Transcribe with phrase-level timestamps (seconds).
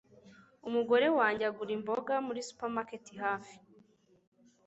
[0.67, 3.55] Umugore wanjye agura imboga muri supermarket hafi.